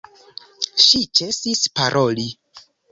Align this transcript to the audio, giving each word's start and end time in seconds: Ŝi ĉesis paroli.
Ŝi 0.85 1.03
ĉesis 1.21 1.65
paroli. 1.79 2.29